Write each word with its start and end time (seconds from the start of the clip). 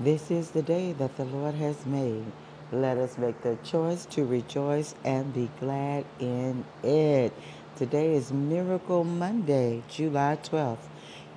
This 0.00 0.30
is 0.30 0.52
the 0.52 0.62
day 0.62 0.92
that 0.92 1.16
the 1.16 1.24
Lord 1.24 1.56
has 1.56 1.84
made. 1.84 2.26
Let 2.70 2.98
us 2.98 3.18
make 3.18 3.42
the 3.42 3.58
choice 3.64 4.06
to 4.06 4.24
rejoice 4.24 4.94
and 5.02 5.34
be 5.34 5.50
glad 5.58 6.04
in 6.20 6.64
it. 6.84 7.32
Today 7.74 8.14
is 8.14 8.32
Miracle 8.32 9.02
Monday, 9.02 9.82
July 9.88 10.38
12th. 10.40 10.86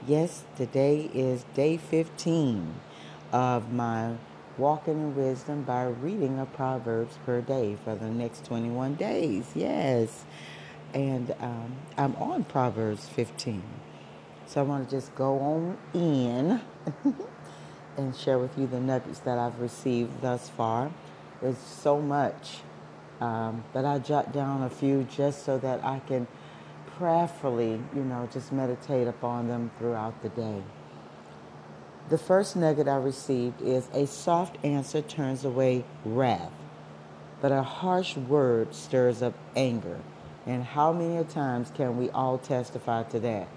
Yes, 0.06 0.44
today 0.56 1.10
is 1.12 1.44
day 1.56 1.78
15 1.78 2.76
of 3.32 3.74
my 3.74 4.14
Walking 4.60 5.00
in 5.00 5.16
Wisdom 5.16 5.64
by 5.64 5.86
reading 5.86 6.38
a 6.38 6.46
Proverbs 6.46 7.18
per 7.26 7.42
day 7.42 7.78
for 7.84 7.96
the 7.96 8.12
next 8.12 8.46
21 8.46 8.94
days. 8.94 9.46
Yes. 9.56 10.24
And 10.94 11.34
um, 11.40 11.78
I'm 11.98 12.16
on 12.18 12.44
Proverbs 12.44 13.10
15. 13.10 13.64
So 14.46 14.62
I 14.62 14.64
want 14.64 14.88
to 14.88 14.96
just 14.96 15.16
go 15.16 15.40
on 15.40 15.78
in. 15.96 16.62
and 17.98 18.16
share 18.16 18.40
with 18.40 18.58
you 18.58 18.68
the 18.68 18.80
nuggets 18.80 19.20
that 19.20 19.38
I've 19.38 19.60
received 19.60 20.22
thus 20.22 20.50
far. 20.50 20.92
There's 21.42 21.58
so 21.58 22.00
much, 22.00 22.60
um, 23.20 23.64
but 23.74 23.86
I 23.86 24.00
jot 24.00 24.32
down 24.32 24.64
a 24.64 24.70
few 24.70 25.04
just 25.04 25.46
so 25.46 25.58
that 25.60 25.84
I 25.84 26.00
can 26.00 26.28
prayerfully, 26.98 27.82
you 27.96 28.04
know, 28.04 28.30
just 28.32 28.52
meditate 28.52 29.08
upon 29.08 29.48
them 29.48 29.72
throughout 29.78 30.22
the 30.22 30.30
day. 30.30 30.62
The 32.10 32.18
first 32.18 32.56
nugget 32.56 32.88
I 32.88 32.98
received 32.98 33.62
is 33.62 33.88
a 33.94 34.06
soft 34.06 34.64
answer 34.66 35.02
turns 35.02 35.46
away 35.46 35.86
wrath, 36.04 36.52
but 37.42 37.52
a 37.52 37.64
harsh 37.64 38.18
word 38.18 38.76
stirs 38.76 39.22
up 39.22 39.34
anger. 39.56 40.00
And 40.46 40.64
how 40.64 40.92
many 40.92 41.24
times 41.24 41.72
can 41.74 41.98
we 41.98 42.10
all 42.10 42.38
testify 42.38 43.04
to 43.04 43.20
that? 43.22 43.48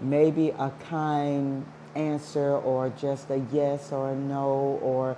Maybe 0.00 0.50
a 0.50 0.72
kind 0.88 1.66
answer 1.94 2.56
or 2.56 2.90
just 2.90 3.30
a 3.30 3.38
yes 3.52 3.92
or 3.92 4.10
a 4.10 4.14
no 4.14 4.78
or 4.82 5.16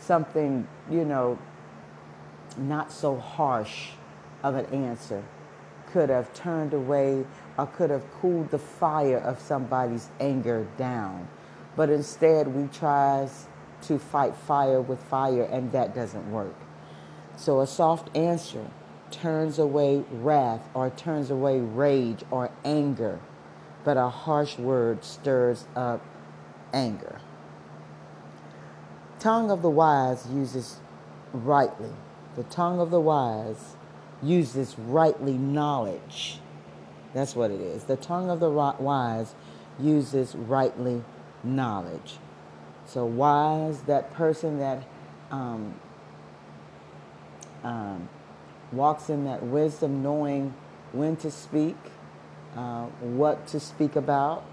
something, 0.00 0.66
you 0.90 1.04
know, 1.04 1.38
not 2.56 2.90
so 2.90 3.16
harsh 3.16 3.90
of 4.42 4.54
an 4.54 4.66
answer 4.66 5.22
could 5.92 6.10
have 6.10 6.32
turned 6.34 6.74
away 6.74 7.24
or 7.56 7.66
could 7.66 7.90
have 7.90 8.04
cooled 8.20 8.50
the 8.50 8.58
fire 8.58 9.18
of 9.18 9.40
somebody's 9.40 10.08
anger 10.20 10.66
down. 10.76 11.28
But 11.74 11.90
instead, 11.90 12.48
we 12.48 12.68
try 12.68 13.28
to 13.82 13.98
fight 13.98 14.34
fire 14.34 14.80
with 14.80 15.02
fire, 15.04 15.44
and 15.44 15.72
that 15.72 15.94
doesn't 15.94 16.30
work. 16.30 16.54
So 17.36 17.60
a 17.60 17.66
soft 17.66 18.14
answer 18.16 18.66
turns 19.10 19.58
away 19.58 20.04
wrath 20.10 20.68
or 20.74 20.90
turns 20.90 21.30
away 21.30 21.60
rage 21.60 22.24
or 22.30 22.50
anger 22.64 23.20
but 23.86 23.96
a 23.96 24.08
harsh 24.08 24.58
word 24.58 25.04
stirs 25.04 25.64
up 25.76 26.04
anger. 26.74 27.20
Tongue 29.20 29.48
of 29.48 29.62
the 29.62 29.70
wise 29.70 30.26
uses 30.28 30.80
rightly. 31.32 31.92
The 32.34 32.42
tongue 32.42 32.80
of 32.80 32.90
the 32.90 32.98
wise 32.98 33.76
uses 34.20 34.76
rightly 34.76 35.34
knowledge. 35.38 36.40
That's 37.14 37.36
what 37.36 37.52
it 37.52 37.60
is. 37.60 37.84
The 37.84 37.94
tongue 37.94 38.28
of 38.28 38.40
the 38.40 38.50
wise 38.50 39.36
uses 39.78 40.34
rightly 40.34 41.04
knowledge. 41.44 42.18
So, 42.86 43.04
wise, 43.04 43.82
that 43.82 44.12
person 44.14 44.58
that 44.58 44.82
um, 45.30 45.76
um, 47.62 48.08
walks 48.72 49.08
in 49.08 49.24
that 49.26 49.44
wisdom, 49.44 50.02
knowing 50.02 50.54
when 50.90 51.14
to 51.18 51.30
speak, 51.30 51.76
uh, 52.56 52.86
what 53.00 53.46
to 53.48 53.60
speak 53.60 53.96
about 53.96 54.44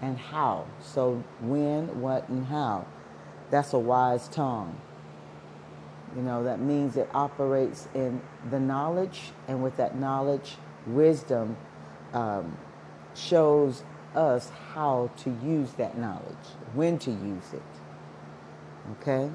and 0.00 0.18
how. 0.18 0.66
So, 0.80 1.22
when, 1.40 2.00
what, 2.00 2.28
and 2.28 2.46
how. 2.46 2.86
That's 3.50 3.72
a 3.72 3.78
wise 3.78 4.28
tongue. 4.28 4.80
You 6.16 6.22
know, 6.22 6.44
that 6.44 6.60
means 6.60 6.96
it 6.96 7.08
operates 7.14 7.88
in 7.94 8.20
the 8.50 8.60
knowledge, 8.60 9.32
and 9.48 9.62
with 9.62 9.76
that 9.76 9.98
knowledge, 9.98 10.56
wisdom 10.86 11.56
um, 12.12 12.56
shows 13.14 13.82
us 14.14 14.50
how 14.74 15.10
to 15.18 15.36
use 15.44 15.72
that 15.72 15.98
knowledge, 15.98 16.46
when 16.72 16.98
to 17.00 17.10
use 17.10 17.52
it. 17.52 17.62
Okay? 18.92 19.30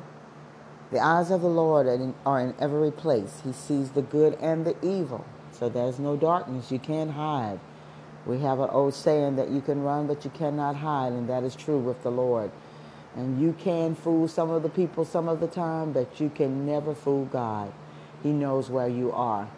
The 0.92 1.00
eyes 1.00 1.32
of 1.32 1.42
the 1.42 1.50
Lord 1.50 1.86
are 1.88 1.96
in, 1.96 2.16
are 2.26 2.40
in 2.40 2.56
every 2.60 2.92
place. 2.92 3.42
He 3.44 3.52
sees 3.52 3.92
the 3.92 4.02
good 4.02 4.36
and 4.42 4.66
the 4.66 4.76
evil. 4.86 5.26
So 5.52 5.70
there's 5.70 6.00
no 6.00 6.16
darkness. 6.16 6.72
You 6.72 6.80
can't 6.80 7.12
hide. 7.12 7.60
We 8.26 8.40
have 8.40 8.60
an 8.60 8.70
old 8.70 8.94
saying 8.94 9.38
that 9.38 9.50
you 9.50 9.62
can 9.62 9.82
run, 9.82 10.08
but 10.08 10.24
you 10.24 10.32
cannot 10.32 10.76
hide, 10.76 11.14
and 11.14 11.30
that 11.30 11.44
is 11.44 11.56
true 11.56 11.80
with 11.80 12.04
the 12.04 12.12
Lord. 12.12 12.52
And 13.16 13.42
you 13.42 13.54
can 13.54 13.96
fool 13.96 14.28
some 14.28 14.50
of 14.50 14.64
the 14.64 14.70
people 14.70 15.06
some 15.06 15.28
of 15.28 15.40
the 15.40 15.48
time, 15.48 15.94
but 15.94 16.20
you 16.20 16.30
can 16.30 16.66
never 16.66 16.94
fool 16.94 17.26
God. 17.26 17.74
He 18.22 18.30
knows 18.30 18.70
where 18.70 18.88
you 18.88 19.12
are. 19.12 19.50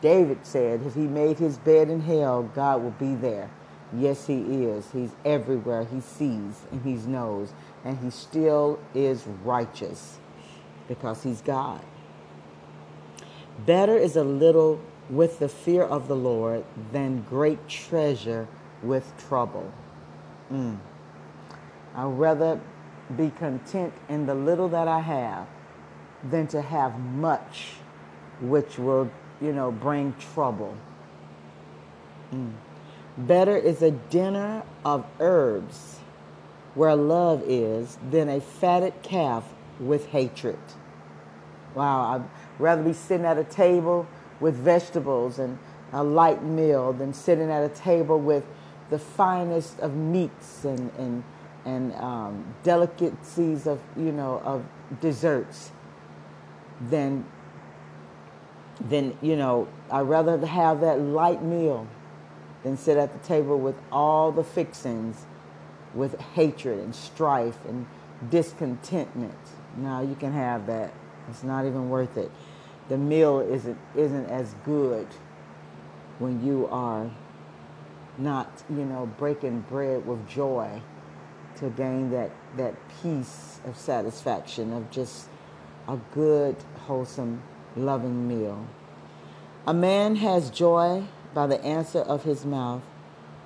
David 0.00 0.38
said, 0.42 0.82
if 0.86 0.94
he 0.94 1.00
made 1.00 1.38
his 1.38 1.56
bed 1.58 1.88
in 1.88 2.00
hell, 2.00 2.42
God 2.54 2.82
will 2.82 2.90
be 2.92 3.14
there. 3.14 3.50
Yes, 3.96 4.26
he 4.26 4.40
is. 4.40 4.90
He's 4.92 5.10
everywhere. 5.24 5.84
He 5.84 6.00
sees 6.00 6.62
and 6.70 6.82
he 6.84 6.94
knows. 7.08 7.52
And 7.84 7.98
he 7.98 8.10
still 8.10 8.78
is 8.94 9.26
righteous 9.44 10.18
because 10.88 11.22
he's 11.22 11.40
God. 11.40 11.80
Better 13.64 13.96
is 13.96 14.16
a 14.16 14.24
little 14.24 14.80
with 15.10 15.38
the 15.38 15.48
fear 15.48 15.82
of 15.82 16.08
the 16.08 16.16
Lord 16.16 16.64
than 16.92 17.22
great 17.28 17.68
treasure 17.68 18.48
with 18.82 19.12
trouble. 19.28 19.72
Mm. 20.52 20.78
I'd 21.94 22.04
rather 22.04 22.60
be 23.16 23.30
content 23.30 23.92
in 24.08 24.26
the 24.26 24.34
little 24.34 24.68
that 24.68 24.88
I 24.88 25.00
have 25.00 25.46
than 26.22 26.46
to 26.48 26.62
have 26.62 26.98
much 26.98 27.74
which 28.40 28.78
will, 28.78 29.10
you 29.40 29.52
know, 29.52 29.70
bring 29.70 30.14
trouble. 30.34 30.76
Mm. 32.32 32.52
Better 33.16 33.56
is 33.56 33.82
a 33.82 33.92
dinner 33.92 34.62
of 34.84 35.06
herbs 35.20 36.00
where 36.74 36.96
love 36.96 37.42
is 37.46 37.98
than 38.10 38.28
a 38.28 38.40
fatted 38.40 39.02
calf 39.02 39.44
with 39.78 40.06
hatred. 40.06 40.58
Wow, 41.74 42.14
I'd 42.14 42.24
rather 42.60 42.82
be 42.82 42.92
sitting 42.92 43.26
at 43.26 43.38
a 43.38 43.44
table 43.44 44.06
with 44.44 44.56
vegetables 44.56 45.38
and 45.38 45.58
a 45.94 46.04
light 46.04 46.44
meal 46.44 46.92
than 46.92 47.14
sitting 47.14 47.50
at 47.50 47.64
a 47.64 47.68
table 47.70 48.20
with 48.20 48.44
the 48.90 48.98
finest 48.98 49.80
of 49.80 49.94
meats 49.94 50.66
and, 50.66 50.92
and, 50.98 51.24
and 51.64 51.94
um, 51.94 52.54
delicacies 52.62 53.66
of, 53.66 53.80
you 53.96 54.12
know, 54.12 54.42
of 54.44 54.62
desserts 55.00 55.72
than, 56.90 57.24
than, 58.78 59.16
you 59.22 59.34
know, 59.34 59.66
I'd 59.90 60.02
rather 60.02 60.44
have 60.44 60.82
that 60.82 61.00
light 61.00 61.42
meal 61.42 61.86
than 62.64 62.76
sit 62.76 62.98
at 62.98 63.14
the 63.14 63.26
table 63.26 63.58
with 63.58 63.76
all 63.90 64.30
the 64.30 64.44
fixings 64.44 65.24
with 65.94 66.20
hatred 66.20 66.80
and 66.80 66.94
strife 66.94 67.64
and 67.64 67.86
discontentment. 68.28 69.38
Now 69.78 70.02
you 70.02 70.16
can 70.16 70.34
have 70.34 70.66
that. 70.66 70.92
It's 71.30 71.42
not 71.42 71.64
even 71.64 71.88
worth 71.88 72.18
it 72.18 72.30
the 72.88 72.98
meal 72.98 73.40
isn't 73.40 73.78
isn't 73.96 74.26
as 74.26 74.54
good 74.64 75.06
when 76.18 76.44
you 76.44 76.68
are 76.70 77.10
not, 78.18 78.62
you 78.70 78.84
know, 78.84 79.06
breaking 79.18 79.60
bread 79.68 80.06
with 80.06 80.28
joy 80.28 80.80
to 81.56 81.70
gain 81.70 82.10
that 82.10 82.30
that 82.56 82.74
peace 83.02 83.60
of 83.64 83.76
satisfaction 83.76 84.72
of 84.72 84.90
just 84.90 85.28
a 85.88 85.98
good, 86.12 86.56
wholesome, 86.86 87.42
loving 87.76 88.28
meal. 88.28 88.66
A 89.66 89.74
man 89.74 90.16
has 90.16 90.50
joy 90.50 91.04
by 91.32 91.46
the 91.46 91.62
answer 91.64 92.00
of 92.00 92.24
his 92.24 92.44
mouth, 92.44 92.82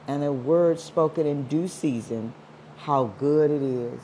and 0.06 0.22
a 0.22 0.32
word 0.32 0.78
spoken 0.78 1.26
in 1.26 1.46
due 1.48 1.68
season, 1.68 2.34
how 2.76 3.04
good 3.18 3.50
it 3.50 3.62
is. 3.62 4.00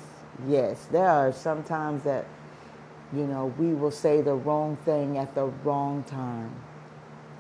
Yes, 0.47 0.87
there 0.91 1.09
are 1.09 1.33
sometimes 1.33 2.03
that 2.05 2.27
you 3.13 3.27
know, 3.27 3.53
we 3.59 3.75
will 3.75 3.91
say 3.91 4.21
the 4.21 4.35
wrong 4.35 4.77
thing 4.85 5.19
at 5.19 5.35
the 5.35 5.47
wrong 5.65 6.03
time. 6.05 6.55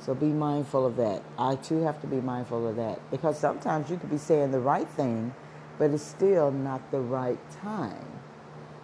So 0.00 0.14
be 0.14 0.26
mindful 0.26 0.84
of 0.84 0.96
that. 0.96 1.22
I 1.38 1.56
too 1.56 1.81
have 1.82 2.00
to 2.02 2.06
be 2.06 2.20
mindful 2.20 2.69
of 2.69 2.76
that 2.76 3.00
because 3.11 3.38
sometimes 3.38 3.90
you 3.90 3.96
could 3.96 4.11
be 4.11 4.19
saying 4.19 4.50
the 4.50 4.61
right 4.61 4.88
thing, 4.88 5.34
but 5.78 5.90
it's 5.90 6.02
still 6.02 6.50
not 6.50 6.90
the 6.90 7.00
right 7.00 7.38
time 7.62 8.06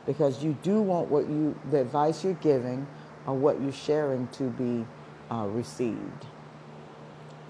because 0.06 0.42
you 0.42 0.56
do 0.62 0.80
want 0.80 1.08
what 1.08 1.28
you, 1.28 1.54
the 1.70 1.80
advice 1.80 2.24
you're 2.24 2.32
giving 2.34 2.86
or 3.26 3.34
what 3.34 3.60
you're 3.60 3.72
sharing 3.72 4.26
to 4.28 4.44
be 4.44 4.86
uh, 5.30 5.46
received. 5.46 6.26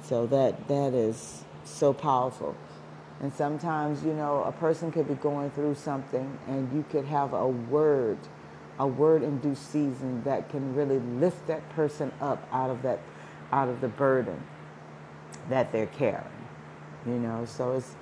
So 0.02 0.26
that 0.26 0.66
that 0.68 0.92
is 0.92 1.44
so 1.64 1.92
powerful. 1.92 2.56
And 3.20 3.32
sometimes, 3.32 4.02
you 4.02 4.14
know, 4.14 4.42
a 4.44 4.52
person 4.52 4.90
could 4.90 5.06
be 5.06 5.14
going 5.14 5.50
through 5.50 5.74
something 5.74 6.38
and 6.48 6.72
you 6.72 6.84
could 6.90 7.04
have 7.04 7.34
a 7.34 7.46
word 7.46 8.18
a 8.80 8.86
word 8.88 9.22
in 9.22 9.38
due 9.40 9.54
season 9.54 10.22
that 10.24 10.50
can 10.50 10.74
really 10.74 10.98
lift 11.20 11.46
that 11.46 11.68
person 11.70 12.12
up 12.20 12.48
out 12.52 12.70
of 12.70 12.82
that 12.82 13.00
out 13.52 13.68
of 13.68 13.80
the 13.80 13.88
burden 13.88 14.42
that 15.48 15.72
they're 15.72 15.86
carrying 15.86 16.24
you 17.06 17.14
know 17.14 17.44
so 17.46 17.72
it's 17.74 17.94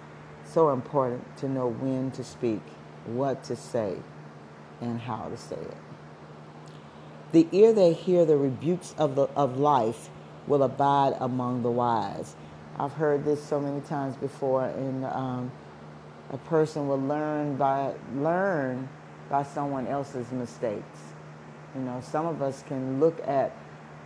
so 0.46 0.70
important 0.70 1.22
to 1.36 1.48
know 1.48 1.68
when 1.68 2.10
to 2.12 2.24
speak 2.24 2.62
what 3.06 3.44
to 3.44 3.56
say 3.56 3.96
and 4.80 5.00
how 5.00 5.28
to 5.28 5.36
say 5.36 5.56
it. 5.56 5.76
The 7.32 7.46
ear 7.52 7.72
that 7.72 7.92
hear 7.92 8.24
the 8.24 8.36
rebukes 8.36 8.94
of, 8.96 9.14
the, 9.14 9.24
of 9.36 9.58
life 9.58 10.08
will 10.46 10.62
abide 10.62 11.14
among 11.20 11.62
the 11.62 11.70
wise. 11.70 12.34
I've 12.78 12.92
heard 12.92 13.24
this 13.24 13.42
so 13.42 13.60
many 13.60 13.80
times 13.82 14.16
before, 14.16 14.64
and 14.64 15.04
um, 15.04 15.52
a 16.30 16.38
person 16.38 16.88
will 16.88 17.00
learn 17.00 17.56
by 17.56 17.92
learn 18.14 18.88
by 19.30 19.42
someone 19.42 19.86
else's 19.86 20.30
mistakes. 20.32 20.98
You 21.74 21.82
know, 21.82 22.00
some 22.00 22.26
of 22.26 22.42
us 22.42 22.62
can 22.66 22.98
look 22.98 23.20
at 23.26 23.52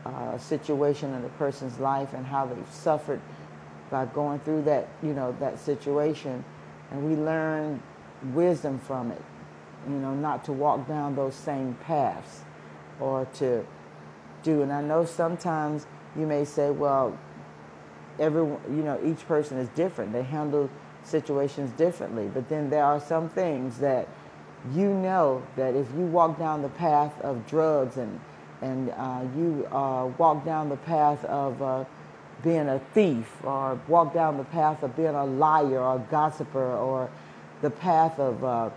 uh, 0.05 0.33
a 0.35 0.39
situation 0.39 1.15
in 1.15 1.25
a 1.25 1.29
person's 1.31 1.79
life 1.79 2.13
and 2.13 2.27
how 2.27 2.47
they've 2.47 2.73
suffered 2.73 3.21
by 3.91 4.07
going 4.07 4.41
through 4.41 4.63
that, 4.63 4.89
you 5.03 5.13
know, 5.13 5.37
that 5.39 5.59
situation, 5.59 6.45
and 6.91 7.09
we 7.09 7.15
learn 7.15 7.83
wisdom 8.33 8.79
from 8.79 9.13
it. 9.13 9.23
You 9.89 9.95
know, 9.95 10.15
not 10.15 10.45
to 10.45 10.53
walk 10.53 10.87
down 10.89 11.17
those 11.17 11.35
same 11.35 11.75
paths 11.83 12.43
or 13.01 13.27
to 13.35 13.65
do. 14.43 14.63
And 14.63 14.73
I 14.73 14.81
know 14.81 15.05
sometimes 15.05 15.87
you 16.17 16.27
may 16.27 16.45
say, 16.45 16.71
well, 16.71 17.19
everyone, 18.19 18.61
you 18.69 18.83
know, 18.83 18.99
each 19.05 19.27
person 19.27 19.59
is 19.59 19.69
different. 19.71 20.13
They 20.13 20.23
handle 20.23 20.71
situations 21.05 21.73
differently. 21.73 22.31
But 22.33 22.49
then 22.49 22.71
there 22.71 22.85
are 22.85 23.01
some 23.01 23.29
things 23.29 23.79
that 23.79 24.09
you 24.75 24.88
know 24.94 25.43
that 25.56 25.75
if 25.75 25.87
you 25.97 26.05
walk 26.06 26.38
down 26.38 26.62
the 26.62 26.69
path 26.69 27.19
of 27.20 27.47
drugs 27.47 27.97
and 27.97 28.20
and 28.61 28.91
uh, 28.91 29.25
you 29.37 29.67
uh, 29.73 30.06
walk 30.19 30.44
down 30.44 30.69
the 30.69 30.76
path 30.76 31.25
of 31.25 31.61
uh, 31.61 31.85
being 32.44 32.69
a 32.69 32.79
thief 32.94 33.29
or 33.44 33.79
walk 33.88 34.14
down 34.14 34.37
the 34.37 34.44
path 34.44 34.82
of 34.85 34.97
being 34.97 35.09
a 35.09 35.25
liar 35.25 35.81
or 35.81 35.97
a 35.97 36.06
gossiper 36.11 36.76
or 36.76 37.11
the 37.61 37.70
path 37.70 38.19
of 38.20 38.44
uh, 38.44 38.70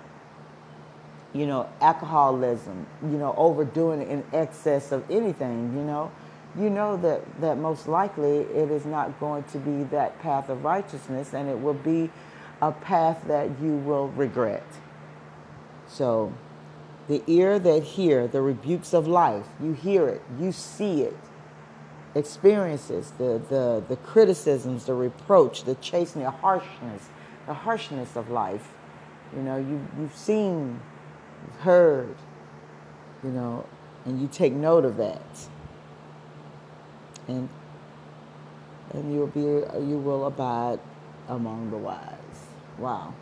you 1.34 1.46
know 1.46 1.70
alcoholism 1.82 2.86
you 3.04 3.18
know 3.18 3.34
overdoing 3.38 4.02
in 4.10 4.24
excess 4.34 4.92
of 4.92 5.10
anything 5.12 5.72
you 5.76 5.84
know 5.84 6.12
you 6.58 6.70
know 6.70 6.96
that, 6.98 7.22
that 7.42 7.58
most 7.58 7.88
likely 7.88 8.38
it 8.38 8.72
is 8.72 8.86
not 8.86 9.20
going 9.20 9.44
to 9.44 9.58
be 9.58 9.84
that 9.86 10.18
path 10.20 10.50
of 10.50 10.64
righteousness 10.64 11.34
and 11.34 11.50
it 11.50 11.60
will 11.60 11.74
be 11.74 12.10
a 12.62 12.72
path 12.72 13.22
that 13.28 13.50
you 13.62 13.76
will 13.78 14.08
regret. 14.10 14.64
So, 15.96 16.34
the 17.08 17.24
ear 17.28 17.60
that 17.60 17.84
hear 17.84 18.28
the 18.28 18.42
rebukes 18.42 18.94
of 18.94 19.08
life, 19.08 19.46
you 19.62 19.74
hear 19.74 20.08
it, 20.08 20.22
you 20.40 20.52
see 20.52 21.04
it, 21.04 21.18
experiences, 22.16 23.12
the, 23.18 23.42
the, 23.50 23.84
the 23.88 23.96
criticisms, 23.98 24.86
the 24.86 24.94
reproach, 24.94 25.64
the 25.64 25.76
chastening, 25.76 26.26
the 26.26 26.32
harshness, 26.32 27.10
the 27.46 27.54
harshness 27.54 28.16
of 28.16 28.30
life. 28.30 28.74
You 29.36 29.44
know, 29.44 29.58
you, 29.58 29.88
you've 30.00 30.16
seen, 30.16 30.80
you've 31.46 31.62
heard, 31.62 32.16
you 33.24 33.30
know, 33.30 33.66
and 34.06 34.20
you 34.20 34.28
take 34.28 34.54
note 34.54 34.86
of 34.86 34.98
that 34.98 35.22
and 37.28 37.50
and 38.94 39.14
you'll 39.14 39.28
be 39.28 39.42
you 39.42 39.98
will 39.98 40.26
abide 40.28 40.80
among 41.28 41.72
the 41.72 41.78
wise. 41.78 42.48
Wow. 42.78 43.14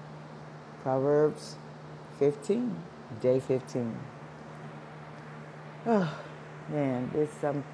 Proverbs 0.83 1.55
15, 2.23 2.73
day 3.19 3.37
15. 3.37 3.99
Oh, 5.85 6.17
man, 6.69 7.11
this 7.13 7.29
I'm 7.43 7.65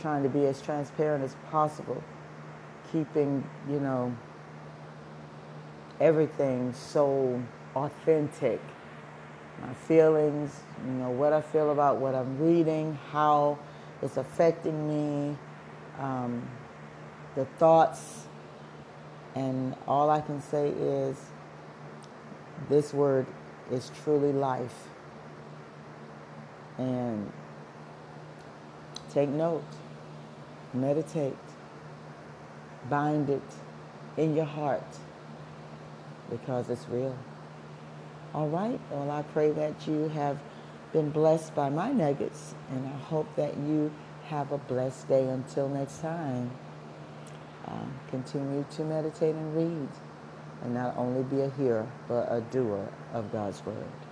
trying 0.00 0.24
to 0.24 0.28
be 0.28 0.44
as 0.46 0.60
transparent 0.60 1.22
as 1.22 1.36
possible, 1.52 2.02
keeping, 2.90 3.48
you 3.70 3.78
know, 3.78 4.12
everything 6.00 6.74
so 6.74 7.40
authentic. 7.76 8.60
My 9.60 9.72
feelings, 9.72 10.50
you 10.84 10.94
know, 10.94 11.10
what 11.10 11.32
I 11.32 11.40
feel 11.40 11.70
about 11.70 11.98
what 11.98 12.16
I'm 12.16 12.40
reading, 12.40 12.98
how 13.12 13.56
it's 14.02 14.16
affecting 14.16 14.88
me, 14.88 15.38
um, 16.00 16.42
the 17.36 17.44
thoughts, 17.44 18.26
and 19.36 19.76
all 19.86 20.10
I 20.10 20.20
can 20.20 20.42
say 20.42 20.70
is 20.70 21.16
this 22.68 22.92
word 22.92 23.28
is 23.72 23.90
truly 24.02 24.32
life. 24.32 24.88
And 26.78 27.32
take 29.12 29.28
note, 29.28 29.64
meditate, 30.72 31.36
bind 32.88 33.30
it 33.30 33.42
in 34.16 34.34
your 34.34 34.44
heart 34.44 34.84
because 36.30 36.68
it's 36.70 36.88
real. 36.88 37.16
All 38.34 38.48
right, 38.48 38.80
well, 38.90 39.10
I 39.10 39.22
pray 39.22 39.50
that 39.52 39.86
you 39.86 40.08
have 40.08 40.38
been 40.92 41.10
blessed 41.10 41.54
by 41.54 41.68
my 41.68 41.92
nuggets, 41.92 42.54
and 42.70 42.86
I 42.86 42.96
hope 43.04 43.34
that 43.36 43.56
you 43.56 43.92
have 44.28 44.52
a 44.52 44.58
blessed 44.58 45.08
day 45.08 45.28
until 45.28 45.68
next 45.68 46.00
time. 46.00 46.50
Uh, 47.66 47.84
continue 48.10 48.64
to 48.70 48.84
meditate 48.84 49.34
and 49.34 49.54
read, 49.54 49.88
and 50.64 50.74
not 50.74 50.96
only 50.96 51.22
be 51.24 51.42
a 51.42 51.50
hearer, 51.50 51.86
but 52.08 52.28
a 52.30 52.40
doer 52.40 52.88
of 53.14 53.32
God's 53.32 53.64
Word. 53.66 54.11